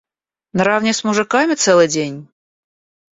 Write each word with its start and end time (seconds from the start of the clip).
Наравне 0.53 0.93
с 0.93 1.03
мужиками 1.03 1.53
целый 1.53 1.87
день? 1.87 2.27